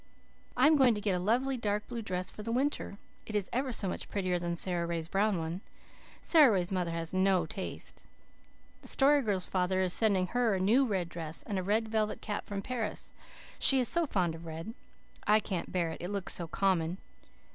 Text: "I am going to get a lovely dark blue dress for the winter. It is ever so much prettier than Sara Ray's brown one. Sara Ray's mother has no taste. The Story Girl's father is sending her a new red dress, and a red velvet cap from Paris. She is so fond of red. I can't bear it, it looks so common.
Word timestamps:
"I 0.57 0.65
am 0.65 0.77
going 0.77 0.95
to 0.95 0.99
get 0.99 1.13
a 1.13 1.19
lovely 1.19 1.57
dark 1.57 1.85
blue 1.87 2.01
dress 2.01 2.31
for 2.31 2.41
the 2.41 2.51
winter. 2.51 2.97
It 3.27 3.35
is 3.35 3.51
ever 3.53 3.71
so 3.71 3.87
much 3.87 4.09
prettier 4.09 4.39
than 4.39 4.55
Sara 4.55 4.87
Ray's 4.87 5.07
brown 5.07 5.37
one. 5.37 5.61
Sara 6.23 6.51
Ray's 6.53 6.71
mother 6.71 6.89
has 6.89 7.13
no 7.13 7.45
taste. 7.45 8.07
The 8.81 8.87
Story 8.87 9.21
Girl's 9.21 9.47
father 9.47 9.79
is 9.79 9.93
sending 9.93 10.25
her 10.25 10.55
a 10.55 10.59
new 10.59 10.87
red 10.87 11.07
dress, 11.07 11.43
and 11.43 11.59
a 11.59 11.63
red 11.63 11.87
velvet 11.87 12.19
cap 12.19 12.47
from 12.47 12.63
Paris. 12.63 13.13
She 13.59 13.79
is 13.79 13.87
so 13.87 14.07
fond 14.07 14.33
of 14.33 14.47
red. 14.47 14.73
I 15.27 15.39
can't 15.39 15.71
bear 15.71 15.91
it, 15.91 16.01
it 16.01 16.09
looks 16.09 16.33
so 16.33 16.47
common. 16.47 16.97